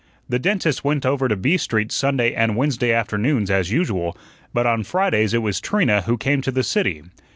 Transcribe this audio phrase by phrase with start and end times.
[0.27, 4.17] The dentist went over to B Street Sunday and Wednesday afternoons as usual;
[4.51, 7.03] but on Fridays it was Trina who came to the city.